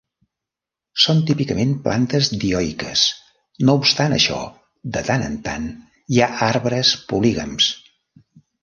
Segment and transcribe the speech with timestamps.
[1.03, 3.05] Són típicament plantes dioiques;
[3.69, 4.41] no obstant això,
[4.97, 5.71] de tant en tant
[6.17, 7.75] hi ha arbres polígams.